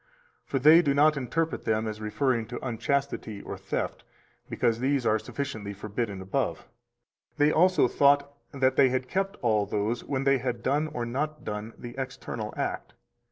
For 0.47 0.57
they 0.57 0.81
do 0.81 0.95
not 0.95 1.15
interpret 1.15 1.63
them 1.63 1.87
as 1.87 2.01
referring 2.01 2.47
to 2.47 2.67
unchastity 2.67 3.39
or 3.43 3.55
theft, 3.55 4.03
because 4.49 4.79
these 4.79 5.05
are 5.05 5.19
sufficiently 5.19 5.75
forbidden 5.75 6.23
above. 6.23 6.67
They 7.37 7.51
also 7.51 7.87
thought 7.87 8.33
that 8.51 8.77
they 8.77 8.89
had 8.89 9.07
kept 9.07 9.35
all 9.43 9.67
those 9.67 10.03
when 10.03 10.23
they 10.23 10.39
had 10.39 10.63
done 10.63 10.87
or 10.87 11.05
not 11.05 11.43
done 11.43 11.75
the 11.77 11.93
external 11.99 12.51
act. 12.57 12.93